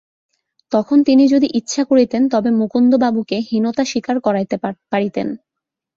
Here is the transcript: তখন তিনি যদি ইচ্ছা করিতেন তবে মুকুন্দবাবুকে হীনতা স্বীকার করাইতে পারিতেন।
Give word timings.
তখন 0.71 0.97
তিনি 1.03 1.23
যদি 1.27 1.47
ইচ্ছা 1.59 1.83
করিতেন 1.83 2.21
তবে 2.29 2.49
মুকুন্দবাবুকে 2.59 3.37
হীনতা 3.49 3.83
স্বীকার 3.85 4.15
করাইতে 4.19 4.55
পারিতেন। 4.91 5.27